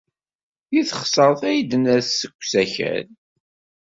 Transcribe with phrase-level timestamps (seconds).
[0.73, 3.05] Deg teɣsert ay d-ners seg usakal.